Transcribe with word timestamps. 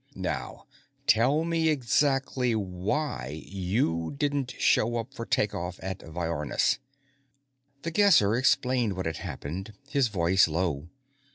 "Now, 0.15 0.65
tell 1.05 1.43
me 1.45 1.69
exactly 1.69 2.55
why 2.55 3.43
you 3.45 4.15
didn't 4.17 4.55
show 4.57 4.97
up 4.97 5.13
for 5.13 5.27
take 5.27 5.53
off 5.53 5.79
on 5.83 5.93
Viornis." 5.93 6.79
The 7.83 7.91
Guesser 7.91 8.33
explained 8.35 8.93
what 8.93 9.05
had 9.05 9.17
happened, 9.17 9.73
his 9.87 10.07
voice 10.07 10.47
low. 10.47 10.89